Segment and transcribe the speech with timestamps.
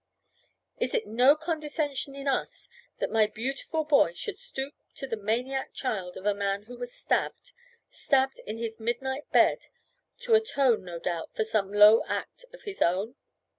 [0.79, 2.67] "Is it no condescension in us
[2.97, 6.91] that my beautiful boy should stoop to the maniac child of a man who was
[6.91, 7.51] stabbed
[7.87, 9.67] stabbed in his midnight bed
[10.21, 13.13] to atone, no doubt, for some low act of his own?"